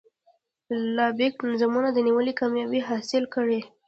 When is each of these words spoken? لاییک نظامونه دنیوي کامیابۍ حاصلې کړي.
لاییک 0.95 1.35
نظامونه 1.51 1.89
دنیوي 1.97 2.33
کامیابۍ 2.39 2.79
حاصلې 2.87 3.27
کړي. 3.35 3.59